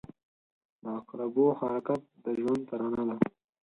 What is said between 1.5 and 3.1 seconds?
حرکت د ژوند ترانه